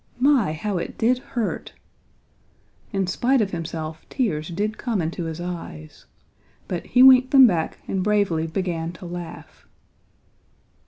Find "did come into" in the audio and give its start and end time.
4.47-5.25